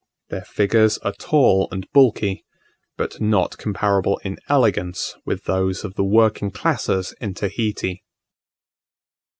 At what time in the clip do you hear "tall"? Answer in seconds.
1.13-1.67